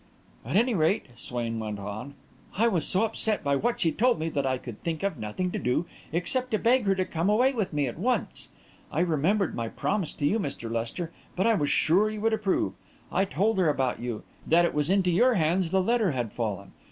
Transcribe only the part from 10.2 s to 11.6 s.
you, Mr. Lester, but I